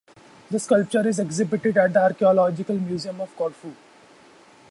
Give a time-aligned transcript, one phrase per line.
[0.49, 3.75] The sculpture is exhibited at the Archaeological Museum of Corfu.